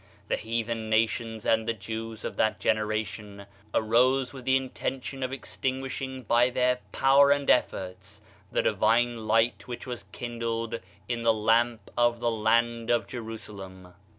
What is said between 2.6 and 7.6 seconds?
eration arose with the intention of extinguishing by their power and